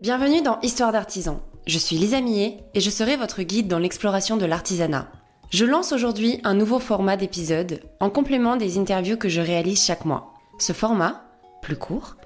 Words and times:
Bienvenue 0.00 0.42
dans 0.42 0.60
Histoire 0.60 0.92
d'artisan. 0.92 1.40
Je 1.66 1.78
suis 1.78 1.96
Lisa 1.96 2.20
Millet 2.20 2.58
et 2.74 2.80
je 2.80 2.90
serai 2.90 3.16
votre 3.16 3.42
guide 3.42 3.66
dans 3.66 3.80
l'exploration 3.80 4.36
de 4.36 4.44
l'artisanat. 4.44 5.10
Je 5.50 5.64
lance 5.64 5.92
aujourd'hui 5.92 6.40
un 6.44 6.54
nouveau 6.54 6.78
format 6.78 7.16
d'épisode 7.16 7.80
en 7.98 8.10
complément 8.10 8.56
des 8.56 8.78
interviews 8.78 9.16
que 9.16 9.28
je 9.28 9.40
réalise 9.40 9.82
chaque 9.82 10.04
mois. 10.04 10.33
Ce 10.58 10.72
format, 10.72 11.24
plus 11.62 11.76
court, 11.76 12.16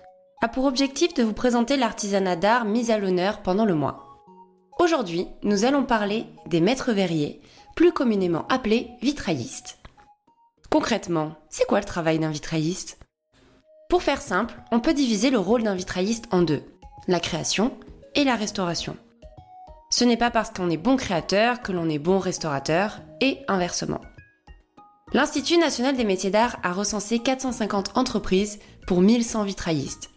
a 0.43 0.49
pour 0.49 0.65
objectif 0.65 1.15
de 1.15 1.23
vous 1.23 1.33
présenter 1.33 1.77
l'artisanat 1.77 2.37
d'art 2.37 2.65
mis 2.65 2.91
à 2.91 2.99
l'honneur 2.99 3.43
pendant 3.43 3.65
le 3.65 3.75
mois. 3.75 4.23
Aujourd'hui, 4.79 5.27
nous 5.43 5.65
allons 5.65 5.85
parler 5.85 6.27
des 6.47 6.61
maîtres 6.61 6.93
verriers, 6.93 7.41
plus 7.75 7.93
communément 7.93 8.47
appelés 8.49 8.91
vitraillistes. 9.03 9.79
Concrètement, 10.71 11.37
c'est 11.49 11.67
quoi 11.67 11.81
le 11.81 11.87
travail 11.87 12.19
d'un 12.19 12.31
vitrailliste? 12.31 12.99
Pour 13.89 14.03
faire 14.03 14.21
simple, 14.21 14.55
on 14.71 14.81
peut 14.81 14.95
diviser 14.95 15.31
le 15.31 15.39
rôle 15.39 15.63
d'un 15.63 15.75
vitrailliste 15.75 16.27
en 16.31 16.43
deux 16.43 16.63
la 17.09 17.21
création 17.21 17.73
et 18.15 18.23
la 18.23 18.37
restauration. 18.37 18.97
Ce 19.91 20.05
n'est 20.05 20.19
pas 20.19 20.31
parce 20.31 20.51
qu'on 20.51 20.69
est 20.69 20.77
bon 20.77 20.97
créateur 20.97 21.63
que 21.63 21.73
l'on 21.73 21.89
est 21.89 21.99
bon 21.99 22.19
restaurateur, 22.19 23.01
et 23.21 23.39
inversement. 23.49 24.01
L'Institut 25.15 25.57
national 25.57 25.97
des 25.97 26.05
métiers 26.05 26.31
d'art 26.31 26.59
a 26.63 26.73
recensé 26.73 27.19
450 27.19 27.97
entreprises 27.97 28.59
pour 28.87 29.01
1100 29.01 29.45
vitraillistes. 29.45 30.11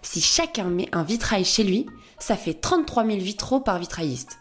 Si 0.00 0.22
chacun 0.22 0.64
met 0.64 0.88
un 0.92 1.02
vitrail 1.02 1.44
chez 1.44 1.62
lui, 1.62 1.86
ça 2.18 2.36
fait 2.36 2.54
33 2.54 3.04
000 3.04 3.18
vitraux 3.18 3.60
par 3.60 3.78
vitrailliste. 3.78 4.38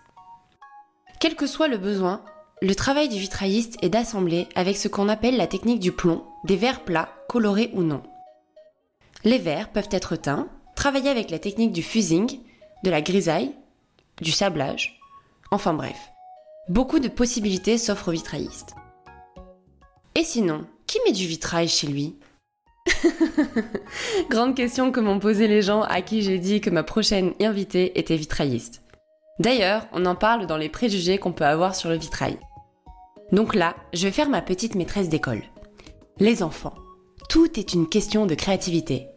Quel 1.19 1.35
que 1.35 1.47
soit 1.47 1.67
le 1.67 1.77
besoin, 1.77 2.23
le 2.61 2.75
travail 2.75 3.09
du 3.09 3.19
vitrailliste 3.19 3.75
est 3.81 3.89
d'assembler 3.89 4.47
avec 4.55 4.77
ce 4.77 4.87
qu'on 4.87 5.09
appelle 5.09 5.35
la 5.35 5.47
technique 5.47 5.79
du 5.79 5.91
plomb 5.91 6.23
des 6.45 6.55
verres 6.55 6.85
plats, 6.85 7.09
colorés 7.27 7.71
ou 7.73 7.83
non. 7.83 8.03
Les 9.25 9.37
verres 9.37 9.71
peuvent 9.71 9.89
être 9.91 10.15
teints, 10.15 10.47
travailler 10.75 11.09
avec 11.09 11.29
la 11.29 11.39
technique 11.39 11.73
du 11.73 11.83
fusing, 11.83 12.39
de 12.83 12.89
la 12.89 13.01
grisaille, 13.01 13.51
du 14.21 14.31
sablage, 14.31 14.99
enfin 15.51 15.73
bref. 15.73 15.97
Beaucoup 16.69 16.99
de 16.99 17.09
possibilités 17.09 17.77
s'offrent 17.77 18.09
aux 18.09 18.11
vitraillistes. 18.11 18.75
Et 20.17 20.23
sinon, 20.23 20.65
qui 20.87 20.97
met 21.05 21.11
du 21.11 21.27
vitrail 21.27 21.67
chez 21.67 21.85
lui 21.85 22.15
Grande 24.31 24.55
question 24.55 24.91
que 24.91 24.99
m'ont 24.99 25.19
posé 25.19 25.47
les 25.47 25.61
gens 25.61 25.83
à 25.83 26.01
qui 26.01 26.23
j'ai 26.23 26.39
dit 26.39 26.59
que 26.59 26.71
ma 26.71 26.81
prochaine 26.81 27.35
invitée 27.39 27.99
était 27.99 28.15
vitrailliste. 28.15 28.81
D'ailleurs, 29.37 29.85
on 29.93 30.07
en 30.07 30.15
parle 30.15 30.47
dans 30.47 30.57
les 30.57 30.69
préjugés 30.69 31.19
qu'on 31.19 31.33
peut 31.33 31.45
avoir 31.45 31.75
sur 31.75 31.89
le 31.89 31.97
vitrail. 31.97 32.39
Donc 33.31 33.53
là, 33.53 33.75
je 33.93 34.07
vais 34.07 34.11
faire 34.11 34.27
ma 34.27 34.41
petite 34.41 34.73
maîtresse 34.73 35.07
d'école. 35.07 35.43
Les 36.17 36.41
enfants. 36.41 36.73
Tout 37.29 37.59
est 37.59 37.75
une 37.75 37.87
question 37.87 38.25
de 38.25 38.33
créativité. 38.33 39.09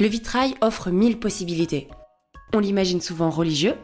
Le 0.00 0.08
vitrail 0.08 0.56
offre 0.62 0.90
mille 0.90 1.20
possibilités. 1.20 1.86
On 2.52 2.58
l'imagine 2.58 3.00
souvent 3.00 3.30
religieux, 3.30 3.76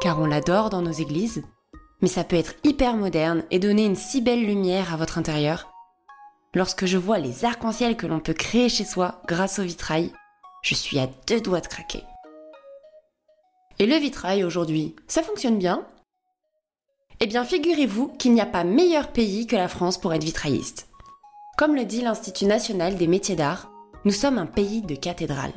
car 0.00 0.20
on 0.20 0.24
l'adore 0.24 0.70
dans 0.70 0.80
nos 0.80 0.90
églises, 0.90 1.42
mais 2.04 2.10
ça 2.10 2.22
peut 2.22 2.36
être 2.36 2.52
hyper 2.64 2.98
moderne 2.98 3.44
et 3.50 3.58
donner 3.58 3.86
une 3.86 3.96
si 3.96 4.20
belle 4.20 4.44
lumière 4.44 4.92
à 4.92 4.98
votre 4.98 5.16
intérieur. 5.16 5.72
Lorsque 6.52 6.84
je 6.84 6.98
vois 6.98 7.18
les 7.18 7.46
arcs-en-ciel 7.46 7.96
que 7.96 8.06
l'on 8.06 8.20
peut 8.20 8.34
créer 8.34 8.68
chez 8.68 8.84
soi 8.84 9.22
grâce 9.26 9.58
au 9.58 9.62
vitrail, 9.62 10.12
je 10.60 10.74
suis 10.74 10.98
à 10.98 11.08
deux 11.26 11.40
doigts 11.40 11.62
de 11.62 11.66
craquer. 11.66 12.02
Et 13.78 13.86
le 13.86 13.96
vitrail 13.96 14.44
aujourd'hui, 14.44 14.94
ça 15.06 15.22
fonctionne 15.22 15.58
bien? 15.58 15.86
Eh 17.20 17.26
bien, 17.26 17.42
figurez-vous 17.42 18.08
qu'il 18.08 18.34
n'y 18.34 18.42
a 18.42 18.46
pas 18.46 18.64
meilleur 18.64 19.08
pays 19.08 19.46
que 19.46 19.56
la 19.56 19.68
France 19.68 19.96
pour 19.96 20.12
être 20.12 20.24
vitrailliste. 20.24 20.90
Comme 21.56 21.74
le 21.74 21.86
dit 21.86 22.02
l'Institut 22.02 22.44
national 22.44 22.96
des 22.96 23.06
métiers 23.06 23.34
d'art, 23.34 23.70
nous 24.04 24.12
sommes 24.12 24.36
un 24.36 24.44
pays 24.44 24.82
de 24.82 24.94
cathédrales. 24.94 25.54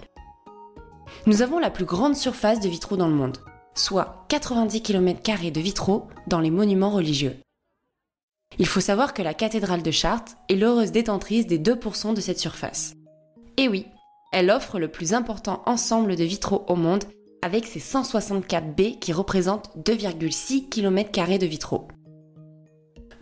Nous 1.26 1.42
avons 1.42 1.60
la 1.60 1.72
plus 1.72 1.84
grande 1.84 2.16
surface 2.16 2.62
de 2.62 2.70
vitraux 2.70 2.96
dans 2.96 3.10
le 3.10 3.16
monde, 3.16 3.40
soit 3.80 4.26
90 4.30 4.82
km 4.82 5.52
de 5.52 5.60
vitraux 5.60 6.08
dans 6.28 6.40
les 6.40 6.52
monuments 6.52 6.90
religieux. 6.90 7.36
Il 8.60 8.66
faut 8.66 8.80
savoir 8.80 9.14
que 9.14 9.22
la 9.22 9.34
cathédrale 9.34 9.84
de 9.84 9.92
Chartres 9.92 10.36
est 10.50 10.56
l'heureuse 10.56 10.92
détentrice 10.92 11.48
des 11.48 11.60
2% 11.60 12.14
de 12.14 12.22
cette 12.22 12.40
surface. 12.40 12.94
Et 13.58 13.68
oui, 13.68 13.86
elle 14.32 14.50
offre 14.50 14.80
le 14.80 14.88
plus 14.88 15.14
important 15.14 15.62
ensemble 15.66 16.16
de 16.16 16.24
vitraux 16.24 16.66
au 16.68 16.76
monde 16.76 17.04
avec 17.42 17.66
ses 17.66 17.80
164 17.80 18.76
baies 18.76 18.98
qui 19.00 19.14
représentent 19.14 19.70
2,6 19.78 20.70
km 20.70 21.38
de 21.38 21.46
vitraux. 21.46 21.88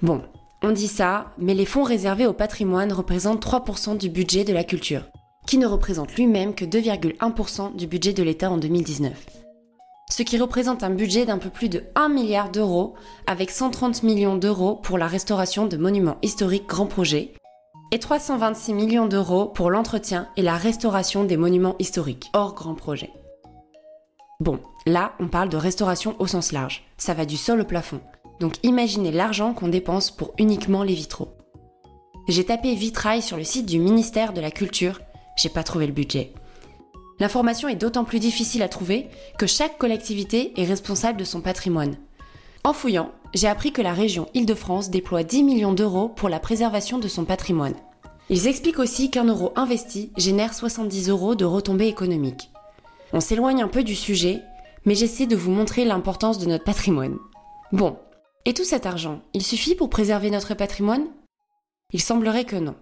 Bon, 0.01 0.21
on 0.61 0.71
dit 0.71 0.87
ça, 0.87 1.31
mais 1.37 1.53
les 1.53 1.65
fonds 1.65 1.83
réservés 1.83 2.27
au 2.27 2.33
patrimoine 2.33 2.93
représentent 2.93 3.45
3% 3.45 3.97
du 3.97 4.09
budget 4.09 4.43
de 4.43 4.53
la 4.53 4.63
culture 4.63 5.03
qui 5.45 5.57
ne 5.57 5.67
représente 5.67 6.15
lui-même 6.15 6.55
que 6.55 6.65
2,1% 6.65 7.75
du 7.75 7.87
budget 7.87 8.13
de 8.13 8.23
l'État 8.23 8.49
en 8.49 8.57
2019. 8.57 9.44
Ce 10.11 10.23
qui 10.23 10.37
représente 10.37 10.83
un 10.83 10.91
budget 10.91 11.25
d'un 11.25 11.39
peu 11.39 11.49
plus 11.49 11.67
de 11.67 11.83
1 11.95 12.09
milliard 12.09 12.51
d'euros, 12.51 12.93
avec 13.25 13.49
130 13.49 14.03
millions 14.03 14.37
d'euros 14.37 14.75
pour 14.75 14.97
la 14.97 15.07
restauration 15.07 15.65
de 15.65 15.77
monuments 15.77 16.17
historiques 16.21 16.67
grands 16.67 16.85
projets, 16.85 17.33
et 17.91 17.99
326 17.99 18.73
millions 18.73 19.07
d'euros 19.07 19.45
pour 19.47 19.71
l'entretien 19.71 20.29
et 20.37 20.41
la 20.41 20.57
restauration 20.57 21.23
des 21.23 21.37
monuments 21.37 21.75
historiques, 21.79 22.29
hors 22.33 22.53
grands 22.53 22.75
projets. 22.75 23.13
Bon, 24.39 24.59
là, 24.85 25.13
on 25.19 25.27
parle 25.27 25.49
de 25.49 25.57
restauration 25.57 26.15
au 26.19 26.27
sens 26.27 26.51
large. 26.51 26.83
Ça 26.97 27.13
va 27.13 27.25
du 27.25 27.37
sol 27.37 27.61
au 27.61 27.65
plafond. 27.65 28.01
Donc 28.39 28.55
imaginez 28.63 29.11
l'argent 29.11 29.53
qu'on 29.53 29.69
dépense 29.69 30.11
pour 30.11 30.33
uniquement 30.37 30.83
les 30.83 30.93
vitraux. 30.93 31.37
J'ai 32.27 32.45
tapé 32.45 32.75
vitrail 32.75 33.21
sur 33.21 33.37
le 33.37 33.43
site 33.43 33.65
du 33.65 33.79
ministère 33.79 34.33
de 34.33 34.41
la 34.41 34.51
Culture 34.51 34.99
j'ai 35.35 35.49
pas 35.49 35.63
trouvé 35.63 35.85
le 35.85 35.93
budget. 35.93 36.31
L'information 37.19 37.67
est 37.67 37.75
d'autant 37.75 38.03
plus 38.03 38.19
difficile 38.19 38.61
à 38.63 38.69
trouver 38.69 39.07
que 39.37 39.47
chaque 39.47 39.77
collectivité 39.77 40.53
est 40.59 40.65
responsable 40.65 41.19
de 41.19 41.23
son 41.23 41.41
patrimoine. 41.41 41.95
En 42.63 42.73
fouillant, 42.73 43.11
j'ai 43.33 43.47
appris 43.47 43.71
que 43.71 43.81
la 43.81 43.93
région 43.93 44.27
Île-de-France 44.33 44.89
déploie 44.89 45.23
10 45.23 45.43
millions 45.43 45.73
d'euros 45.73 46.09
pour 46.09 46.29
la 46.29 46.39
préservation 46.39 46.97
de 46.97 47.07
son 47.07 47.25
patrimoine. 47.25 47.75
Ils 48.29 48.47
expliquent 48.47 48.79
aussi 48.79 49.11
qu'un 49.11 49.25
euro 49.25 49.53
investi 49.55 50.11
génère 50.17 50.53
70 50.53 51.09
euros 51.09 51.35
de 51.35 51.45
retombées 51.45 51.87
économiques. 51.87 52.49
On 53.13 53.19
s'éloigne 53.19 53.61
un 53.61 53.67
peu 53.67 53.83
du 53.83 53.95
sujet, 53.95 54.41
mais 54.85 54.95
j'essaie 54.95 55.27
de 55.27 55.35
vous 55.35 55.51
montrer 55.51 55.85
l'importance 55.85 56.39
de 56.39 56.47
notre 56.47 56.63
patrimoine. 56.63 57.17
Bon, 57.71 57.97
et 58.45 58.53
tout 58.53 58.63
cet 58.63 58.85
argent, 58.85 59.21
il 59.33 59.43
suffit 59.43 59.75
pour 59.75 59.89
préserver 59.89 60.31
notre 60.31 60.53
patrimoine? 60.53 61.05
Il 61.93 62.01
semblerait 62.01 62.45
que 62.45 62.55
non. 62.55 62.75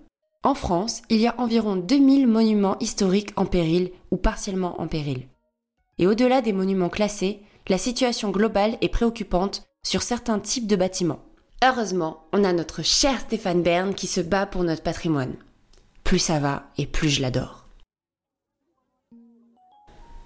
En 0.46 0.56
France, 0.56 1.02
il 1.10 1.22
y 1.22 1.28
a 1.28 1.40
environ 1.40 1.78
2000 1.78 2.28
monuments 2.28 2.78
historiques 2.80 3.32
en 3.38 3.46
péril 3.46 3.92
ou 4.12 4.18
partiellement 4.18 4.80
en 4.82 4.88
péril. 4.88 5.30
Et 6.00 6.06
au-delà 6.06 6.42
des 6.42 6.52
monuments 6.52 6.90
classés, 6.90 7.42
la 7.70 7.78
situation 7.78 8.30
globale 8.30 8.78
est 8.82 8.90
préoccupante 8.90 9.64
sur 9.84 10.02
certains 10.02 10.40
types 10.40 10.68
de 10.68 10.76
bâtiments. 10.76 11.24
Heureusement, 11.64 12.26
on 12.34 12.44
a 12.44 12.52
notre 12.52 12.84
cher 12.84 13.22
Stéphane 13.22 13.64
Bern 13.64 13.94
qui 13.94 14.06
se 14.06 14.20
bat 14.20 14.46
pour 14.46 14.66
notre 14.66 14.84
patrimoine. 14.84 15.36
Plus 16.04 16.20
ça 16.20 16.40
va 16.40 16.64
et 16.78 16.88
plus 16.88 17.08
je 17.08 17.22
l'adore. 17.22 17.70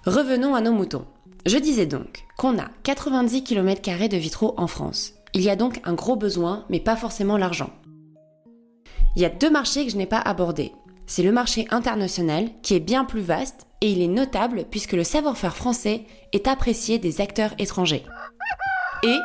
Revenons 0.07 0.55
à 0.55 0.61
nos 0.61 0.73
moutons. 0.73 1.05
Je 1.45 1.57
disais 1.57 1.85
donc 1.85 2.25
qu'on 2.37 2.57
a 2.57 2.69
90 2.81 3.43
km 3.43 4.07
de 4.09 4.17
vitraux 4.17 4.55
en 4.57 4.65
France. 4.65 5.13
Il 5.35 5.43
y 5.43 5.51
a 5.51 5.55
donc 5.55 5.79
un 5.83 5.93
gros 5.93 6.15
besoin, 6.15 6.65
mais 6.69 6.79
pas 6.79 6.95
forcément 6.95 7.37
l'argent. 7.37 7.69
Il 9.17 9.21
y 9.21 9.25
a 9.25 9.29
deux 9.29 9.49
marchés 9.49 9.83
que 9.83 9.91
je 9.91 9.97
n'ai 9.97 10.05
pas 10.05 10.19
abordés. 10.19 10.73
C'est 11.07 11.23
le 11.23 11.31
marché 11.31 11.65
international 11.71 12.49
qui 12.61 12.75
est 12.75 12.79
bien 12.79 13.03
plus 13.03 13.21
vaste 13.21 13.65
et 13.81 13.91
il 13.91 14.03
est 14.03 14.07
notable 14.07 14.65
puisque 14.69 14.93
le 14.93 15.03
savoir-faire 15.03 15.55
français 15.55 16.03
est 16.33 16.47
apprécié 16.47 16.99
des 16.99 17.19
acteurs 17.19 17.55
étrangers. 17.57 18.03
Et 19.01 19.17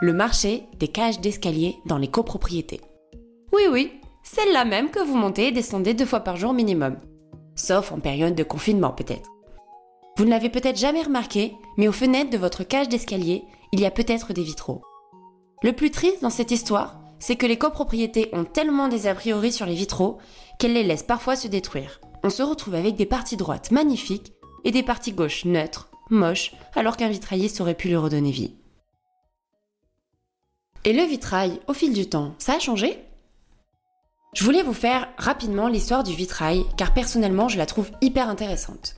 le 0.00 0.14
marché 0.14 0.62
des 0.78 0.88
cages 0.88 1.20
d'escalier 1.20 1.76
dans 1.84 1.98
les 1.98 2.08
copropriétés. 2.08 2.80
Oui 3.52 3.64
oui, 3.70 3.92
celle-là 4.22 4.64
même 4.64 4.88
que 4.88 5.04
vous 5.04 5.14
montez 5.14 5.48
et 5.48 5.52
descendez 5.52 5.92
deux 5.92 6.06
fois 6.06 6.20
par 6.20 6.38
jour 6.38 6.54
minimum. 6.54 6.96
Sauf 7.54 7.92
en 7.92 8.00
période 8.00 8.34
de 8.34 8.44
confinement 8.44 8.92
peut-être. 8.92 9.28
Vous 10.16 10.24
ne 10.24 10.30
l'avez 10.30 10.48
peut-être 10.48 10.78
jamais 10.78 11.02
remarqué, 11.02 11.52
mais 11.76 11.86
aux 11.86 11.92
fenêtres 11.92 12.30
de 12.30 12.38
votre 12.38 12.64
cage 12.64 12.88
d'escalier, 12.88 13.44
il 13.72 13.80
y 13.80 13.84
a 13.84 13.90
peut-être 13.90 14.32
des 14.32 14.42
vitraux. 14.42 14.80
Le 15.62 15.74
plus 15.74 15.90
triste 15.90 16.22
dans 16.22 16.30
cette 16.30 16.50
histoire, 16.50 17.03
c'est 17.18 17.36
que 17.36 17.46
les 17.46 17.58
copropriétés 17.58 18.28
ont 18.32 18.44
tellement 18.44 18.88
des 18.88 19.06
a 19.06 19.14
priori 19.14 19.52
sur 19.52 19.66
les 19.66 19.74
vitraux 19.74 20.18
qu'elles 20.58 20.74
les 20.74 20.82
laissent 20.82 21.02
parfois 21.02 21.36
se 21.36 21.48
détruire. 21.48 22.00
On 22.22 22.30
se 22.30 22.42
retrouve 22.42 22.74
avec 22.74 22.96
des 22.96 23.06
parties 23.06 23.36
droites 23.36 23.70
magnifiques 23.70 24.32
et 24.64 24.70
des 24.70 24.82
parties 24.82 25.12
gauches 25.12 25.44
neutres, 25.44 25.90
moches, 26.10 26.54
alors 26.74 26.96
qu'un 26.96 27.08
vitrailliste 27.08 27.60
aurait 27.60 27.74
pu 27.74 27.88
lui 27.88 27.96
redonner 27.96 28.30
vie. 28.30 28.54
Et 30.84 30.92
le 30.92 31.02
vitrail, 31.02 31.60
au 31.66 31.72
fil 31.72 31.92
du 31.92 32.08
temps, 32.08 32.34
ça 32.38 32.54
a 32.54 32.58
changé? 32.58 32.98
Je 34.34 34.44
voulais 34.44 34.62
vous 34.62 34.74
faire 34.74 35.08
rapidement 35.16 35.68
l'histoire 35.68 36.02
du 36.02 36.12
vitrail, 36.12 36.64
car 36.76 36.92
personnellement 36.92 37.48
je 37.48 37.56
la 37.56 37.66
trouve 37.66 37.90
hyper 38.00 38.28
intéressante. 38.28 38.96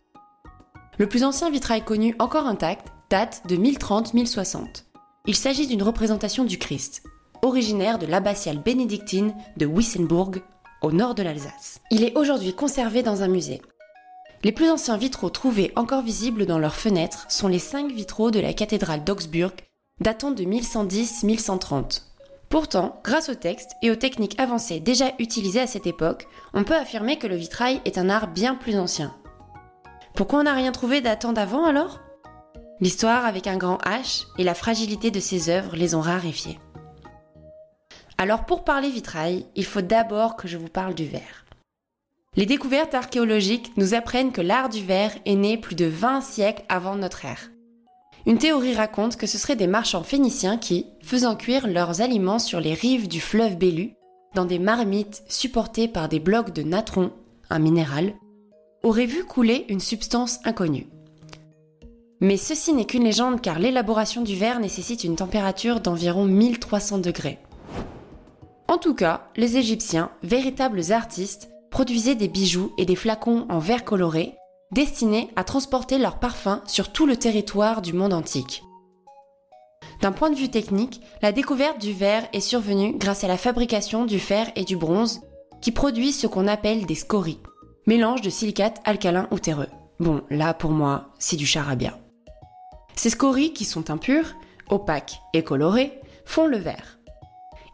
Le 0.98 1.08
plus 1.08 1.24
ancien 1.24 1.50
vitrail 1.50 1.84
connu 1.84 2.16
encore 2.18 2.46
intact 2.46 2.88
date 3.10 3.42
de 3.46 3.56
1030-1060. 3.56 4.84
Il 5.26 5.36
s'agit 5.36 5.66
d'une 5.66 5.82
représentation 5.82 6.44
du 6.44 6.58
Christ, 6.58 7.02
originaire 7.46 7.98
de 7.98 8.06
l'abbatiale 8.06 8.58
bénédictine 8.58 9.34
de 9.56 9.66
Wissembourg, 9.66 10.32
au 10.82 10.92
nord 10.92 11.14
de 11.14 11.22
l'Alsace. 11.22 11.80
Il 11.90 12.04
est 12.04 12.16
aujourd'hui 12.16 12.54
conservé 12.54 13.02
dans 13.02 13.22
un 13.22 13.28
musée. 13.28 13.62
Les 14.44 14.52
plus 14.52 14.70
anciens 14.70 14.96
vitraux 14.96 15.30
trouvés 15.30 15.72
encore 15.76 16.02
visibles 16.02 16.46
dans 16.46 16.58
leurs 16.58 16.76
fenêtres 16.76 17.26
sont 17.28 17.48
les 17.48 17.58
cinq 17.58 17.90
vitraux 17.90 18.30
de 18.30 18.40
la 18.40 18.52
cathédrale 18.52 19.02
d'Augsburg, 19.02 19.52
datant 20.00 20.30
de 20.30 20.44
1110-1130. 20.44 22.02
Pourtant, 22.48 23.00
grâce 23.02 23.28
au 23.28 23.34
texte 23.34 23.72
et 23.82 23.90
aux 23.90 23.96
techniques 23.96 24.38
avancées 24.38 24.78
déjà 24.78 25.06
utilisées 25.18 25.60
à 25.60 25.66
cette 25.66 25.86
époque, 25.86 26.28
on 26.54 26.64
peut 26.64 26.76
affirmer 26.76 27.18
que 27.18 27.26
le 27.26 27.34
vitrail 27.34 27.80
est 27.84 27.98
un 27.98 28.08
art 28.08 28.28
bien 28.28 28.54
plus 28.54 28.78
ancien. 28.78 29.14
Pourquoi 30.14 30.40
on 30.40 30.44
n'a 30.44 30.54
rien 30.54 30.72
trouvé 30.72 31.00
datant 31.00 31.32
d'avant 31.32 31.64
alors? 31.64 32.00
L'histoire 32.80 33.24
avec 33.24 33.46
un 33.46 33.56
grand 33.56 33.78
H 33.78 34.26
et 34.38 34.44
la 34.44 34.54
fragilité 34.54 35.10
de 35.10 35.20
ses 35.20 35.48
œuvres 35.48 35.76
les 35.76 35.94
ont 35.94 36.00
raréfiées. 36.00 36.58
Alors 38.18 38.46
pour 38.46 38.64
parler 38.64 38.88
vitrail, 38.88 39.46
il 39.56 39.64
faut 39.64 39.82
d'abord 39.82 40.36
que 40.36 40.48
je 40.48 40.56
vous 40.56 40.68
parle 40.68 40.94
du 40.94 41.04
verre. 41.04 41.44
Les 42.34 42.46
découvertes 42.46 42.94
archéologiques 42.94 43.72
nous 43.76 43.94
apprennent 43.94 44.32
que 44.32 44.40
l'art 44.40 44.68
du 44.68 44.82
verre 44.82 45.12
est 45.24 45.34
né 45.34 45.56
plus 45.56 45.74
de 45.74 45.86
20 45.86 46.20
siècles 46.20 46.64
avant 46.68 46.96
notre 46.96 47.24
ère. 47.24 47.50
Une 48.26 48.38
théorie 48.38 48.74
raconte 48.74 49.16
que 49.16 49.26
ce 49.26 49.38
seraient 49.38 49.56
des 49.56 49.66
marchands 49.66 50.02
phéniciens 50.02 50.58
qui, 50.58 50.86
faisant 51.02 51.36
cuire 51.36 51.66
leurs 51.66 52.00
aliments 52.00 52.38
sur 52.38 52.60
les 52.60 52.74
rives 52.74 53.08
du 53.08 53.20
fleuve 53.20 53.56
Bellu, 53.56 53.94
dans 54.34 54.44
des 54.44 54.58
marmites 54.58 55.22
supportées 55.28 55.88
par 55.88 56.08
des 56.08 56.20
blocs 56.20 56.52
de 56.52 56.62
natron, 56.62 57.12
un 57.48 57.58
minéral, 57.58 58.14
auraient 58.82 59.06
vu 59.06 59.24
couler 59.24 59.64
une 59.68 59.80
substance 59.80 60.40
inconnue. 60.44 60.88
Mais 62.20 62.36
ceci 62.36 62.72
n'est 62.72 62.84
qu'une 62.86 63.04
légende 63.04 63.40
car 63.40 63.58
l'élaboration 63.58 64.22
du 64.22 64.36
verre 64.36 64.60
nécessite 64.60 65.04
une 65.04 65.16
température 65.16 65.80
d'environ 65.80 66.24
1300 66.24 66.98
degrés. 66.98 67.38
En 68.68 68.78
tout 68.78 68.94
cas, 68.94 69.28
les 69.36 69.56
Égyptiens, 69.56 70.10
véritables 70.22 70.92
artistes, 70.92 71.48
produisaient 71.70 72.14
des 72.14 72.28
bijoux 72.28 72.72
et 72.78 72.84
des 72.84 72.96
flacons 72.96 73.46
en 73.48 73.58
verre 73.58 73.84
coloré 73.84 74.34
destinés 74.72 75.30
à 75.36 75.44
transporter 75.44 75.98
leur 75.98 76.18
parfum 76.18 76.62
sur 76.66 76.92
tout 76.92 77.06
le 77.06 77.16
territoire 77.16 77.82
du 77.82 77.92
monde 77.92 78.12
antique. 78.12 78.62
D'un 80.00 80.12
point 80.12 80.30
de 80.30 80.36
vue 80.36 80.50
technique, 80.50 81.00
la 81.22 81.32
découverte 81.32 81.80
du 81.80 81.92
verre 81.92 82.28
est 82.32 82.40
survenue 82.40 82.96
grâce 82.96 83.24
à 83.24 83.28
la 83.28 83.36
fabrication 83.36 84.04
du 84.04 84.18
fer 84.18 84.50
et 84.56 84.64
du 84.64 84.76
bronze 84.76 85.20
qui 85.62 85.72
produisent 85.72 86.18
ce 86.18 86.26
qu'on 86.26 86.48
appelle 86.48 86.84
des 86.84 86.94
scories, 86.94 87.40
mélange 87.86 88.20
de 88.20 88.30
silicates 88.30 88.80
alcalins 88.84 89.28
ou 89.30 89.38
terreux. 89.38 89.68
Bon, 90.00 90.22
là 90.28 90.52
pour 90.52 90.70
moi, 90.70 91.14
c'est 91.18 91.36
du 91.36 91.46
charabia. 91.46 91.98
Ces 92.94 93.10
scories, 93.10 93.52
qui 93.52 93.64
sont 93.64 93.90
impures, 93.90 94.34
opaques 94.68 95.20
et 95.32 95.42
colorées, 95.42 96.00
font 96.24 96.46
le 96.46 96.58
verre. 96.58 96.95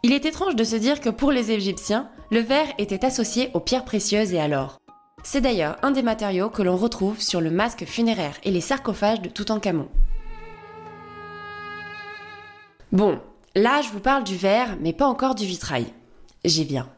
Il 0.04 0.12
est 0.12 0.24
étrange 0.24 0.56
de 0.56 0.64
se 0.64 0.74
dire 0.74 1.00
que 1.00 1.10
pour 1.10 1.30
les 1.30 1.52
Égyptiens, 1.52 2.10
le 2.32 2.40
verre 2.40 2.72
était 2.78 3.04
associé 3.04 3.50
aux 3.54 3.60
pierres 3.60 3.84
précieuses 3.84 4.32
et 4.32 4.40
à 4.40 4.48
l'or. 4.48 4.80
C'est 5.22 5.40
d'ailleurs 5.40 5.76
un 5.82 5.92
des 5.92 6.02
matériaux 6.02 6.50
que 6.50 6.62
l'on 6.62 6.76
retrouve 6.76 7.20
sur 7.20 7.40
le 7.40 7.52
masque 7.52 7.84
funéraire 7.84 8.34
et 8.42 8.50
les 8.50 8.60
sarcophages 8.60 9.22
de 9.22 9.28
Toutankhamon. 9.28 9.86
Bon, 12.90 13.20
là 13.54 13.80
je 13.82 13.90
vous 13.90 14.00
parle 14.00 14.24
du 14.24 14.36
verre, 14.36 14.76
mais 14.80 14.92
pas 14.92 15.06
encore 15.06 15.36
du 15.36 15.46
vitrail. 15.46 15.86
J'y 16.44 16.64
viens. 16.64 16.88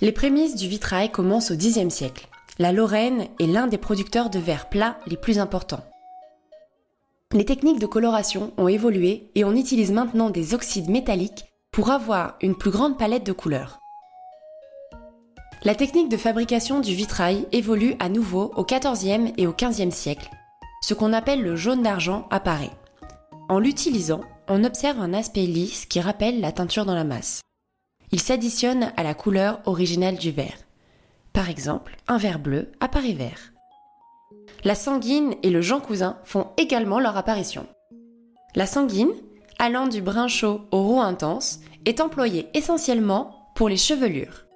Les 0.00 0.12
prémices 0.12 0.54
du 0.54 0.68
vitrail 0.68 1.10
commencent 1.10 1.50
au 1.50 1.56
Xe 1.56 1.88
siècle. 1.88 2.28
La 2.60 2.70
Lorraine 2.70 3.26
est 3.40 3.46
l'un 3.46 3.66
des 3.66 3.76
producteurs 3.76 4.30
de 4.30 4.38
verre 4.38 4.68
plat 4.68 5.00
les 5.08 5.16
plus 5.16 5.40
importants. 5.40 5.84
Les 7.32 7.44
techniques 7.44 7.80
de 7.80 7.86
coloration 7.86 8.52
ont 8.56 8.68
évolué 8.68 9.30
et 9.34 9.44
on 9.44 9.56
utilise 9.56 9.90
maintenant 9.90 10.30
des 10.30 10.54
oxydes 10.54 10.90
métalliques 10.90 11.46
pour 11.76 11.90
avoir 11.90 12.36
une 12.40 12.54
plus 12.54 12.70
grande 12.70 12.96
palette 12.96 13.26
de 13.26 13.32
couleurs. 13.32 13.80
La 15.62 15.74
technique 15.74 16.08
de 16.08 16.16
fabrication 16.16 16.80
du 16.80 16.94
vitrail 16.94 17.46
évolue 17.52 17.96
à 17.98 18.08
nouveau 18.08 18.50
au 18.56 18.64
XIVe 18.64 19.34
et 19.36 19.46
au 19.46 19.52
XVe 19.52 19.90
siècle. 19.90 20.30
Ce 20.80 20.94
qu'on 20.94 21.12
appelle 21.12 21.42
le 21.42 21.54
jaune 21.54 21.82
d'argent 21.82 22.28
apparaît. 22.30 22.70
En 23.50 23.58
l'utilisant, 23.58 24.22
on 24.48 24.64
observe 24.64 25.02
un 25.02 25.12
aspect 25.12 25.42
lisse 25.42 25.84
qui 25.84 26.00
rappelle 26.00 26.40
la 26.40 26.50
teinture 26.50 26.86
dans 26.86 26.94
la 26.94 27.04
masse. 27.04 27.42
Il 28.10 28.22
s'additionne 28.22 28.90
à 28.96 29.02
la 29.02 29.12
couleur 29.12 29.60
originale 29.66 30.16
du 30.16 30.30
verre. 30.30 30.56
Par 31.34 31.50
exemple, 31.50 31.98
un 32.08 32.16
verre 32.16 32.38
bleu 32.38 32.72
apparaît 32.80 33.12
vert. 33.12 33.52
La 34.64 34.74
sanguine 34.74 35.34
et 35.42 35.50
le 35.50 35.60
Jean 35.60 35.80
Cousin 35.80 36.16
font 36.24 36.46
également 36.56 37.00
leur 37.00 37.18
apparition. 37.18 37.66
La 38.54 38.64
sanguine, 38.64 39.12
allant 39.58 39.86
du 39.86 40.02
brun 40.02 40.28
chaud 40.28 40.62
au 40.70 40.82
roux 40.82 41.00
intense, 41.00 41.60
est 41.84 42.00
employée 42.00 42.48
essentiellement 42.54 43.50
pour 43.54 43.68
les 43.68 43.76
chevelures. 43.76 44.46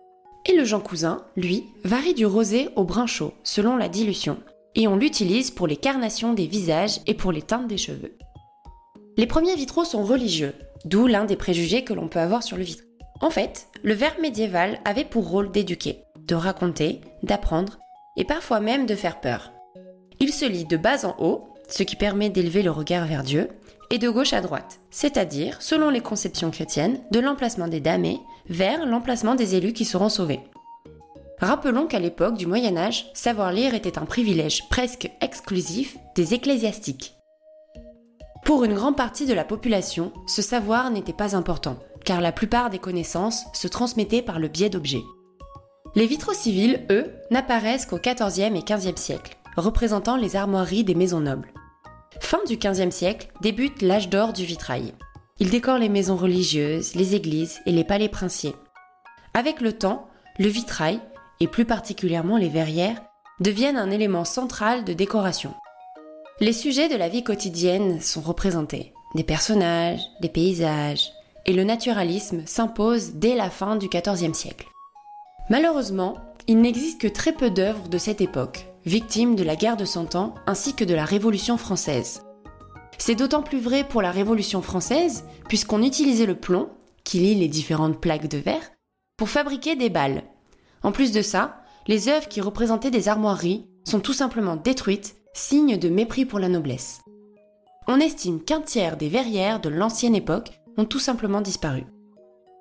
Et 0.46 0.54
le 0.54 0.64
Jean 0.64 0.80
Cousin, 0.80 1.24
lui, 1.36 1.64
varie 1.84 2.14
du 2.14 2.26
rosé 2.26 2.68
au 2.76 2.84
brun 2.84 3.06
chaud 3.06 3.34
selon 3.44 3.76
la 3.76 3.88
dilution, 3.88 4.38
et 4.74 4.88
on 4.88 4.96
l'utilise 4.96 5.50
pour 5.50 5.66
les 5.66 5.76
carnations 5.76 6.32
des 6.32 6.46
visages 6.46 7.00
et 7.06 7.14
pour 7.14 7.32
les 7.32 7.42
teintes 7.42 7.66
des 7.66 7.78
cheveux. 7.78 8.16
Les 9.16 9.26
premiers 9.26 9.56
vitraux 9.56 9.84
sont 9.84 10.04
religieux, 10.04 10.54
d'où 10.84 11.06
l'un 11.06 11.24
des 11.24 11.36
préjugés 11.36 11.84
que 11.84 11.92
l'on 11.92 12.08
peut 12.08 12.20
avoir 12.20 12.42
sur 12.42 12.56
le 12.56 12.62
vitraux. 12.62 12.86
En 13.20 13.30
fait, 13.30 13.66
le 13.82 13.92
verre 13.92 14.16
médiéval 14.20 14.80
avait 14.84 15.04
pour 15.04 15.28
rôle 15.28 15.50
d'éduquer, 15.50 16.04
de 16.26 16.34
raconter, 16.34 17.02
d'apprendre 17.22 17.78
et 18.16 18.24
parfois 18.24 18.60
même 18.60 18.86
de 18.86 18.94
faire 18.94 19.20
peur. 19.20 19.52
Il 20.20 20.32
se 20.32 20.46
lit 20.46 20.64
de 20.64 20.76
bas 20.76 21.04
en 21.04 21.16
haut, 21.18 21.48
ce 21.68 21.82
qui 21.82 21.96
permet 21.96 22.30
d'élever 22.30 22.62
le 22.62 22.70
regard 22.70 23.06
vers 23.06 23.22
Dieu, 23.22 23.48
et 23.90 23.98
de 23.98 24.08
gauche 24.08 24.32
à 24.32 24.40
droite, 24.40 24.80
c'est-à-dire, 24.90 25.60
selon 25.60 25.90
les 25.90 26.00
conceptions 26.00 26.50
chrétiennes, 26.50 27.00
de 27.10 27.20
l'emplacement 27.20 27.68
des 27.68 27.80
damnés 27.80 28.20
vers 28.48 28.86
l'emplacement 28.86 29.34
des 29.34 29.54
élus 29.56 29.72
qui 29.72 29.84
seront 29.84 30.08
sauvés. 30.08 30.40
Rappelons 31.38 31.86
qu'à 31.86 31.98
l'époque 31.98 32.36
du 32.36 32.46
Moyen 32.46 32.76
Âge, 32.76 33.10
savoir 33.14 33.52
lire 33.52 33.74
était 33.74 33.98
un 33.98 34.04
privilège 34.04 34.68
presque 34.68 35.10
exclusif 35.20 35.96
des 36.14 36.34
ecclésiastiques. 36.34 37.14
Pour 38.44 38.64
une 38.64 38.74
grande 38.74 38.96
partie 38.96 39.26
de 39.26 39.34
la 39.34 39.44
population, 39.44 40.12
ce 40.26 40.42
savoir 40.42 40.90
n'était 40.90 41.12
pas 41.12 41.36
important, 41.36 41.78
car 42.04 42.20
la 42.20 42.32
plupart 42.32 42.70
des 42.70 42.78
connaissances 42.78 43.44
se 43.54 43.68
transmettaient 43.68 44.22
par 44.22 44.38
le 44.38 44.48
biais 44.48 44.70
d'objets. 44.70 45.04
Les 45.94 46.06
vitraux 46.06 46.34
civils, 46.34 46.86
eux, 46.90 47.10
n'apparaissent 47.30 47.86
qu'au 47.86 47.98
XIVe 47.98 48.54
et 48.54 48.62
XVe 48.62 48.96
siècle, 48.96 49.36
représentant 49.56 50.16
les 50.16 50.36
armoiries 50.36 50.84
des 50.84 50.94
maisons 50.94 51.20
nobles. 51.20 51.52
Fin 52.30 52.44
du 52.46 52.58
XVe 52.58 52.92
siècle 52.92 53.26
débute 53.40 53.82
l'âge 53.82 54.08
d'or 54.08 54.32
du 54.32 54.44
vitrail. 54.44 54.94
Il 55.40 55.50
décore 55.50 55.78
les 55.78 55.88
maisons 55.88 56.14
religieuses, 56.14 56.94
les 56.94 57.16
églises 57.16 57.58
et 57.66 57.72
les 57.72 57.82
palais 57.82 58.08
princiers. 58.08 58.54
Avec 59.34 59.60
le 59.60 59.72
temps, 59.72 60.06
le 60.38 60.46
vitrail, 60.46 61.00
et 61.40 61.48
plus 61.48 61.64
particulièrement 61.64 62.36
les 62.36 62.48
verrières, 62.48 63.02
deviennent 63.40 63.76
un 63.76 63.90
élément 63.90 64.24
central 64.24 64.84
de 64.84 64.92
décoration. 64.92 65.54
Les 66.38 66.52
sujets 66.52 66.88
de 66.88 66.94
la 66.94 67.08
vie 67.08 67.24
quotidienne 67.24 68.00
sont 68.00 68.20
représentés, 68.20 68.92
des 69.16 69.24
personnages, 69.24 70.02
des 70.20 70.28
paysages, 70.28 71.10
et 71.46 71.52
le 71.52 71.64
naturalisme 71.64 72.46
s'impose 72.46 73.14
dès 73.14 73.34
la 73.34 73.50
fin 73.50 73.74
du 73.74 73.88
XIVe 73.88 74.34
siècle. 74.34 74.68
Malheureusement, 75.48 76.16
il 76.46 76.60
n'existe 76.60 77.00
que 77.00 77.08
très 77.08 77.32
peu 77.32 77.50
d'œuvres 77.50 77.88
de 77.88 77.98
cette 77.98 78.20
époque, 78.20 78.69
victimes 78.84 79.36
de 79.36 79.44
la 79.44 79.56
guerre 79.56 79.76
de 79.76 79.84
Cent 79.84 80.14
Ans 80.14 80.34
ainsi 80.46 80.74
que 80.74 80.84
de 80.84 80.94
la 80.94 81.04
Révolution 81.04 81.56
française. 81.56 82.22
C'est 82.98 83.14
d'autant 83.14 83.42
plus 83.42 83.60
vrai 83.60 83.84
pour 83.84 84.02
la 84.02 84.10
Révolution 84.10 84.62
française, 84.62 85.24
puisqu'on 85.48 85.82
utilisait 85.82 86.26
le 86.26 86.34
plomb, 86.38 86.68
qui 87.04 87.18
lie 87.18 87.34
les 87.34 87.48
différentes 87.48 88.00
plaques 88.00 88.28
de 88.28 88.38
verre, 88.38 88.72
pour 89.16 89.28
fabriquer 89.28 89.76
des 89.76 89.90
balles. 89.90 90.22
En 90.82 90.92
plus 90.92 91.12
de 91.12 91.22
ça, 91.22 91.62
les 91.86 92.08
œuvres 92.08 92.28
qui 92.28 92.40
représentaient 92.40 92.90
des 92.90 93.08
armoiries 93.08 93.66
sont 93.84 94.00
tout 94.00 94.12
simplement 94.12 94.56
détruites, 94.56 95.16
signe 95.32 95.76
de 95.76 95.88
mépris 95.88 96.24
pour 96.24 96.38
la 96.38 96.48
noblesse. 96.48 97.00
On 97.88 98.00
estime 98.00 98.42
qu'un 98.42 98.60
tiers 98.60 98.96
des 98.96 99.08
verrières 99.08 99.60
de 99.60 99.68
l'ancienne 99.68 100.14
époque 100.14 100.52
ont 100.76 100.84
tout 100.84 100.98
simplement 100.98 101.40
disparu. 101.40 101.84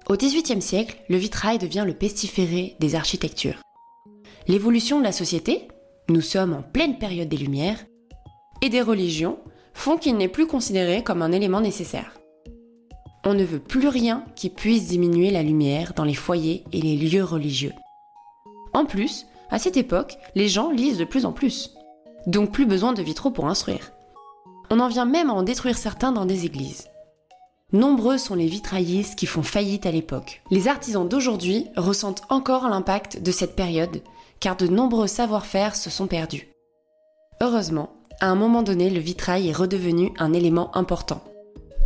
Au 0.07 0.15
XVIIIe 0.15 0.61
siècle, 0.61 0.97
le 1.07 1.17
vitrail 1.17 1.59
devient 1.59 1.83
le 1.85 1.93
pestiféré 1.93 2.75
des 2.79 2.95
architectures. 2.95 3.61
L'évolution 4.47 4.99
de 4.99 5.03
la 5.03 5.11
société, 5.11 5.67
nous 6.09 6.21
sommes 6.21 6.53
en 6.53 6.61
pleine 6.61 6.97
période 6.97 7.29
des 7.29 7.37
Lumières, 7.37 7.85
et 8.61 8.69
des 8.69 8.81
religions 8.81 9.39
font 9.73 9.97
qu'il 9.97 10.17
n'est 10.17 10.27
plus 10.27 10.47
considéré 10.47 11.03
comme 11.03 11.21
un 11.21 11.31
élément 11.31 11.61
nécessaire. 11.61 12.19
On 13.25 13.33
ne 13.33 13.43
veut 13.43 13.59
plus 13.59 13.87
rien 13.87 14.23
qui 14.35 14.49
puisse 14.49 14.87
diminuer 14.87 15.31
la 15.31 15.43
lumière 15.43 15.93
dans 15.93 16.03
les 16.03 16.13
foyers 16.13 16.63
et 16.71 16.81
les 16.81 16.95
lieux 16.97 17.23
religieux. 17.23 17.73
En 18.73 18.85
plus, 18.85 19.25
à 19.49 19.59
cette 19.59 19.77
époque, 19.77 20.17
les 20.35 20.47
gens 20.47 20.71
lisent 20.71 20.97
de 20.97 21.05
plus 21.05 21.25
en 21.25 21.31
plus. 21.31 21.71
Donc 22.27 22.51
plus 22.51 22.65
besoin 22.65 22.93
de 22.93 23.01
vitraux 23.01 23.31
pour 23.31 23.47
instruire. 23.47 23.91
On 24.69 24.79
en 24.79 24.87
vient 24.87 25.05
même 25.05 25.29
à 25.29 25.33
en 25.33 25.43
détruire 25.43 25.77
certains 25.77 26.11
dans 26.11 26.25
des 26.25 26.45
églises. 26.45 26.87
nombreux 27.71 28.17
sont 28.17 28.35
les 28.35 28.47
vitraillistes 28.47 29.17
qui 29.17 29.25
font 29.25 29.43
faillite 29.43 29.85
à 29.85 29.91
l'époque. 29.91 30.41
Les 30.49 30.67
artisans 30.67 31.07
d'aujourd'hui 31.07 31.67
ressentent 31.75 32.23
encore 32.29 32.67
l'impact 32.67 33.21
de 33.21 33.31
cette 33.31 33.55
période, 33.55 34.01
car 34.39 34.55
de 34.55 34.67
nombreux 34.67 35.07
savoir-faire 35.07 35.75
se 35.75 35.89
sont 35.89 36.07
perdus. 36.07 36.49
Heureusement, 37.41 37.89
à 38.21 38.27
un 38.27 38.35
moment 38.35 38.63
donné, 38.63 38.89
le 38.89 38.99
vitrail 38.99 39.47
est 39.47 39.53
redevenu 39.53 40.11
un 40.19 40.33
élément 40.33 40.75
important. 40.75 41.23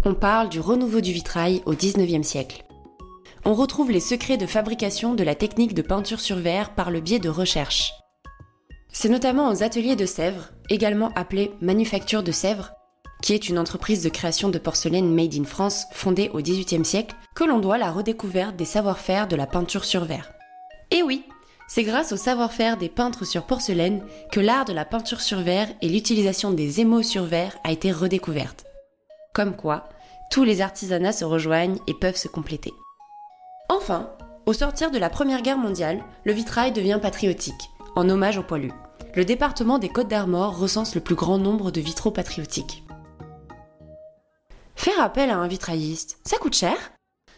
On 0.06 0.16
parle 0.16 0.50
du 0.50 0.60
renouveau 0.60 1.00
du 1.00 1.12
vitrail 1.12 1.62
au 1.66 1.74
19e 1.74 2.24
siècle. 2.24 2.64
On 3.46 3.54
retrouve 3.54 3.92
les 3.92 4.00
secrets 4.00 4.38
de 4.38 4.46
fabrication 4.46 5.14
de 5.14 5.24
la 5.24 5.36
technique 5.36 5.74
de 5.74 5.82
peinture 5.82 6.20
sur 6.20 6.38
verre 6.38 6.74
par 6.74 6.92
le 6.92 7.02
biais 7.02 7.20
de 7.20 7.30
recherches. 7.30 7.94
C'est 8.92 9.10
notamment 9.10 9.50
aux 9.50 9.64
ateliers 9.64 9.96
de 9.96 10.06
Sèvres, 10.06 10.52
également 10.70 11.12
appelés 11.16 11.52
Manufacture 11.62 12.24
de 12.24 12.32
Sèvres, 12.32 12.72
qui 13.22 13.34
est 13.34 13.50
une 13.50 13.58
entreprise 13.58 14.04
de 14.04 14.10
création 14.10 14.50
de 14.50 14.60
porcelaine 14.60 15.14
made 15.14 15.34
in 15.36 15.46
France 15.46 15.86
fondée 15.92 16.30
au 16.34 16.42
XVIIIe 16.42 16.86
siècle, 16.86 17.16
que 17.36 17.44
l'on 17.44 17.60
doit 17.60 17.78
la 17.78 17.92
redécouverte 17.92 18.56
des 18.56 18.66
savoir-faire 18.66 19.28
de 19.28 19.36
la 19.36 19.48
peinture 19.48 19.86
sur 19.86 20.06
verre. 20.06 20.32
Et 20.92 21.02
oui, 21.02 21.24
c'est 21.74 21.84
grâce 21.84 22.12
au 22.12 22.18
savoir-faire 22.18 22.78
des 22.78 22.88
peintres 22.88 23.26
sur 23.26 23.48
porcelaine 23.48 24.04
que 24.32 24.40
l'art 24.40 24.64
de 24.64 24.74
la 24.74 24.86
peinture 24.86 25.22
sur 25.22 25.40
verre 25.40 25.70
et 25.82 25.90
l'utilisation 25.90 26.52
des 26.52 26.82
émaux 26.82 27.02
sur 27.02 27.24
verre 27.24 27.58
a 27.64 27.72
été 27.72 27.92
redécouverte. 27.92 28.66
Comme 29.34 29.56
quoi, 29.56 29.90
tous 30.30 30.44
les 30.44 30.62
artisanats 30.62 31.14
se 31.14 31.26
rejoignent 31.26 31.80
et 31.88 31.96
peuvent 31.96 32.16
se 32.16 32.28
compléter. 32.28 32.72
Enfin, 33.70 34.12
au 34.46 34.54
sortir 34.54 34.92
de 34.92 35.00
la 35.00 35.10
Première 35.10 35.42
Guerre 35.42 35.58
mondiale, 35.58 36.04
le 36.26 36.34
vitrail 36.34 36.74
devient 36.74 37.00
patriotique, 37.02 37.72
en 37.96 38.08
hommage 38.08 38.38
aux 38.38 38.44
poilus. 38.44 38.72
Le 39.16 39.26
département 39.26 39.80
des 39.80 39.90
Côtes 39.90 40.10
d'Armor 40.10 40.56
recense 40.56 40.94
le 40.94 41.02
plus 41.02 41.16
grand 41.16 41.40
nombre 41.40 41.72
de 41.72 41.82
vitraux 41.82 42.12
patriotiques. 42.12 42.84
Faire 44.76 45.02
appel 45.02 45.32
à 45.32 45.38
un 45.38 45.48
vitrailliste, 45.48 46.20
ça 46.24 46.38
coûte 46.38 46.54
cher? 46.54 46.78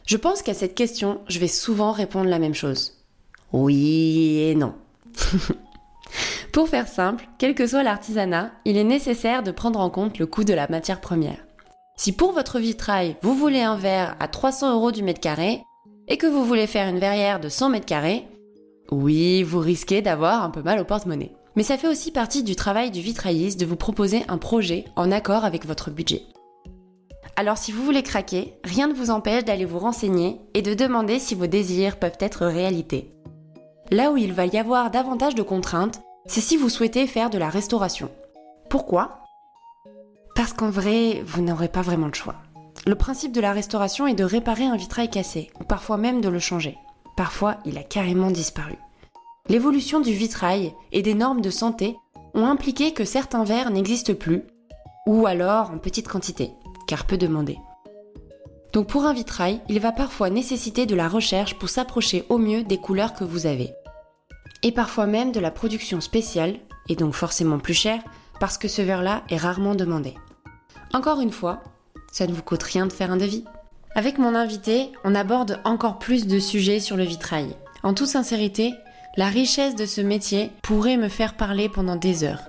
Je 0.06 0.18
pense 0.18 0.42
qu'à 0.42 0.54
cette 0.54 0.76
question, 0.76 1.22
je 1.30 1.40
vais 1.40 1.48
souvent 1.48 1.94
répondre 1.94 2.30
la 2.30 2.40
même 2.40 2.54
chose. 2.54 3.05
Oui 3.54 4.40
et 4.40 4.56
non. 4.56 4.74
Pour 6.54 6.70
faire 6.70 6.88
simple, 6.88 7.28
quel 7.38 7.54
que 7.54 7.68
soit 7.68 7.84
l'artisanat, 7.84 8.52
il 8.64 8.78
est 8.78 8.84
nécessaire 8.84 9.44
de 9.44 9.52
prendre 9.52 9.80
en 9.80 9.90
compte 9.90 10.20
le 10.20 10.26
coût 10.26 10.44
de 10.44 10.54
la 10.54 10.68
matière 10.68 11.02
première. 11.02 11.46
Si 11.98 12.12
pour 12.12 12.34
votre 12.34 12.60
vitrail, 12.60 13.18
vous 13.22 13.36
voulez 13.36 13.62
un 13.62 13.76
verre 13.76 14.16
à 14.20 14.28
300 14.28 14.76
euros 14.76 14.92
du 14.92 15.04
mètre 15.04 15.20
carré 15.20 15.64
et 16.08 16.18
que 16.18 16.28
vous 16.28 16.46
voulez 16.46 16.68
faire 16.68 16.88
une 16.88 17.00
verrière 17.00 17.40
de 17.40 17.50
100 17.50 17.70
mètres 17.70 17.86
carrés, 17.86 18.28
oui, 18.92 19.42
vous 19.44 19.60
risquez 19.60 20.02
d'avoir 20.02 20.44
un 20.44 20.50
peu 20.50 20.62
mal 20.62 20.80
au 20.80 20.86
porte-monnaie. 20.86 21.32
Mais 21.56 21.64
ça 21.64 21.78
fait 21.78 21.88
aussi 21.88 22.12
partie 22.12 22.44
du 22.44 22.56
travail 22.56 22.92
du 22.92 23.02
vitrailliste 23.02 23.60
de 23.60 23.66
vous 23.66 23.78
proposer 23.78 24.24
un 24.28 24.38
projet 24.38 24.86
en 24.96 25.12
accord 25.12 25.46
avec 25.46 25.66
votre 25.66 25.90
budget. 25.90 26.24
Alors 27.36 27.58
si 27.58 27.72
vous 27.72 27.84
voulez 27.84 28.04
craquer, 28.04 28.54
rien 28.64 28.88
ne 28.88 28.94
vous 28.94 29.10
empêche 29.10 29.44
d'aller 29.44 29.66
vous 29.66 29.80
renseigner 29.80 30.40
et 30.54 30.62
de 30.62 30.74
demander 30.74 31.20
si 31.20 31.36
vos 31.36 31.48
désirs 31.48 31.98
peuvent 31.98 32.18
être 32.20 32.46
réalité. 32.46 33.10
Là 33.92 34.12
où 34.12 34.18
il 34.18 34.34
va 34.34 34.46
y 34.46 34.58
avoir 34.58 34.92
davantage 34.92 35.36
de 35.36 35.44
contraintes, 35.44 36.02
c'est 36.26 36.42
si 36.42 36.58
vous 36.58 36.70
souhaitez 36.70 37.06
faire 37.08 37.30
de 37.30 37.38
la 37.38 37.50
restauration. 37.50 38.10
Pourquoi? 38.70 39.24
Parce 40.36 40.54
qu'en 40.54 40.70
vrai, 40.70 41.22
vous 41.26 41.42
n'aurez 41.42 41.68
pas 41.68 41.82
vraiment 41.82 42.08
le 42.08 42.14
choix. 42.14 42.36
Le 42.88 42.96
principe 42.96 43.32
de 43.32 43.42
la 43.42 43.54
restauration 43.54 44.08
est 44.08 44.16
de 44.16 44.24
réparer 44.24 44.66
un 44.66 44.76
vitrail 44.76 45.10
cassé, 45.10 45.52
ou 45.60 45.64
parfois 45.64 45.98
même 45.98 46.22
de 46.22 46.30
le 46.30 46.40
changer. 46.40 46.78
Parfois, 47.16 47.58
il 47.66 47.78
a 47.78 47.84
carrément 47.84 48.32
disparu. 48.32 48.76
L'évolution 49.48 50.00
du 50.00 50.12
vitrail 50.12 50.74
et 50.92 51.02
des 51.02 51.14
normes 51.14 51.42
de 51.42 51.50
santé 51.50 51.96
ont 52.34 52.46
impliqué 52.46 52.92
que 52.92 53.06
certains 53.06 53.44
verres 53.44 53.70
n'existent 53.70 54.16
plus, 54.16 54.44
ou 55.08 55.28
alors 55.28 55.72
en 55.72 55.78
petite 55.78 56.08
quantité 56.08 56.52
car 56.88 57.06
peu 57.06 57.18
demandé. 57.18 57.58
Donc 58.76 58.88
pour 58.88 59.06
un 59.06 59.14
vitrail, 59.14 59.62
il 59.70 59.80
va 59.80 59.94
parfois 59.94 60.30
nécessiter 60.30 60.86
de 60.86 60.96
la 60.96 61.08
recherche 61.08 61.54
pour 61.56 61.70
s'approcher 61.70 62.26
au 62.28 62.38
mieux 62.38 62.62
des 62.62 62.78
couleurs 62.78 63.14
que 63.14 63.24
vous 63.24 63.46
avez. 63.46 63.72
Et 64.64 64.74
parfois 64.74 65.06
même 65.06 65.32
de 65.32 65.40
la 65.40 65.50
production 65.50 66.02
spéciale, 66.02 66.58
et 66.90 66.98
donc 66.98 67.14
forcément 67.14 67.58
plus 67.58 67.74
chère, 67.74 68.02
parce 68.38 68.58
que 68.58 68.68
ce 68.68 68.82
verre-là 68.82 69.24
est 69.30 69.38
rarement 69.38 69.76
demandé. 69.76 70.14
Encore 70.94 71.22
une 71.22 71.32
fois, 71.32 71.64
ça 72.12 72.28
ne 72.28 72.34
vous 72.34 72.44
coûte 72.44 72.64
rien 72.64 72.86
de 72.86 72.92
faire 72.92 73.12
un 73.12 73.16
devis. 73.16 73.46
Avec 73.96 74.18
mon 74.18 74.36
invité, 74.36 74.92
on 75.06 75.16
aborde 75.16 75.62
encore 75.64 75.98
plus 75.98 76.28
de 76.28 76.40
sujets 76.40 76.82
sur 76.82 76.98
le 76.98 77.06
vitrail. 77.06 77.56
En 77.82 77.94
toute 77.94 78.08
sincérité, 78.08 78.74
la 79.16 79.30
richesse 79.30 79.76
de 79.76 79.86
ce 79.86 80.02
métier 80.02 80.52
pourrait 80.64 80.98
me 80.98 81.08
faire 81.08 81.38
parler 81.38 81.70
pendant 81.70 81.96
des 81.96 82.26
heures. 82.26 82.44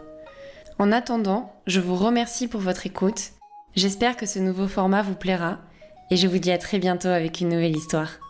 En 0.80 0.90
attendant, 0.90 1.54
je 1.68 1.78
vous 1.78 1.94
remercie 1.94 2.48
pour 2.48 2.62
votre 2.62 2.84
écoute 2.84 3.30
J'espère 3.76 4.16
que 4.16 4.26
ce 4.26 4.40
nouveau 4.40 4.66
format 4.66 5.02
vous 5.02 5.14
plaira 5.14 5.58
et 6.10 6.16
je 6.16 6.26
vous 6.26 6.38
dis 6.38 6.52
à 6.52 6.58
très 6.58 6.78
bientôt 6.78 7.08
avec 7.08 7.40
une 7.40 7.48
nouvelle 7.48 7.76
histoire. 7.76 8.25